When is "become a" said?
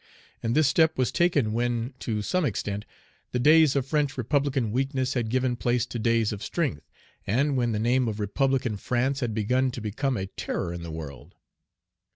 9.79-10.25